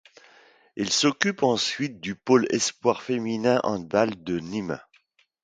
Il 0.77 0.89
s'occupe 0.91 1.43
ensuite 1.43 1.99
du 1.99 2.15
Pole 2.15 2.47
espoir 2.49 3.03
féminin 3.03 3.59
handball 3.61 4.23
de 4.23 4.39
Nîmes. 4.39 4.79